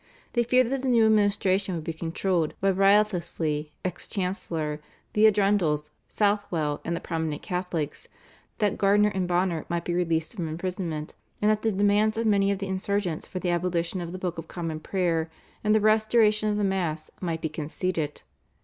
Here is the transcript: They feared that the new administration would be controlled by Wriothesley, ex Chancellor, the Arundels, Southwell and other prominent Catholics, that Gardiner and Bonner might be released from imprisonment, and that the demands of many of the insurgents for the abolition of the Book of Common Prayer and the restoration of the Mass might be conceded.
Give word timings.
They 0.33 0.41
feared 0.41 0.71
that 0.71 0.81
the 0.81 0.87
new 0.87 1.05
administration 1.05 1.75
would 1.75 1.83
be 1.83 1.93
controlled 1.93 2.55
by 2.59 2.71
Wriothesley, 2.71 3.71
ex 3.85 4.07
Chancellor, 4.07 4.81
the 5.13 5.27
Arundels, 5.27 5.91
Southwell 6.07 6.81
and 6.83 6.95
other 6.95 7.03
prominent 7.03 7.43
Catholics, 7.43 8.07
that 8.57 8.79
Gardiner 8.79 9.09
and 9.09 9.27
Bonner 9.27 9.63
might 9.69 9.85
be 9.85 9.93
released 9.93 10.35
from 10.35 10.47
imprisonment, 10.47 11.13
and 11.39 11.51
that 11.51 11.61
the 11.61 11.71
demands 11.71 12.17
of 12.17 12.25
many 12.25 12.49
of 12.49 12.57
the 12.57 12.65
insurgents 12.67 13.27
for 13.27 13.37
the 13.37 13.51
abolition 13.51 14.01
of 14.01 14.11
the 14.11 14.17
Book 14.17 14.39
of 14.39 14.47
Common 14.47 14.79
Prayer 14.79 15.29
and 15.63 15.75
the 15.75 15.79
restoration 15.79 16.49
of 16.49 16.57
the 16.57 16.63
Mass 16.63 17.11
might 17.21 17.41
be 17.41 17.47
conceded. 17.47 18.23